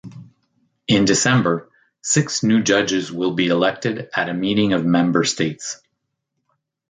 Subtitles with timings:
[0.87, 1.69] In December,
[2.01, 5.79] six new judges will be elected at a meeting of Member States.